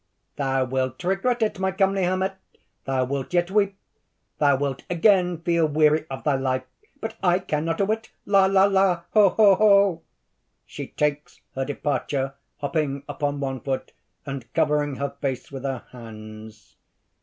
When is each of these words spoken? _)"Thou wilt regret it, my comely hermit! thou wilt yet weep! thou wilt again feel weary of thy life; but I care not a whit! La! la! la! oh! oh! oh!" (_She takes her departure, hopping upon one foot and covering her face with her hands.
_)"Thou 0.35 0.65
wilt 0.65 1.03
regret 1.03 1.43
it, 1.43 1.59
my 1.59 1.71
comely 1.71 2.03
hermit! 2.05 2.33
thou 2.85 3.05
wilt 3.05 3.35
yet 3.35 3.51
weep! 3.51 3.77
thou 4.39 4.55
wilt 4.57 4.81
again 4.89 5.37
feel 5.43 5.67
weary 5.67 6.07
of 6.09 6.23
thy 6.23 6.33
life; 6.33 6.63
but 6.99 7.17
I 7.21 7.37
care 7.37 7.61
not 7.61 7.81
a 7.81 7.85
whit! 7.85 8.09
La! 8.25 8.47
la! 8.47 8.63
la! 8.65 9.03
oh! 9.13 9.35
oh! 9.37 9.57
oh!" 9.63 10.01
(_She 10.67 10.95
takes 10.95 11.41
her 11.53 11.65
departure, 11.65 12.33
hopping 12.57 13.03
upon 13.07 13.39
one 13.39 13.59
foot 13.61 13.91
and 14.25 14.51
covering 14.55 14.95
her 14.95 15.11
face 15.21 15.51
with 15.51 15.61
her 15.65 15.83
hands. 15.91 16.77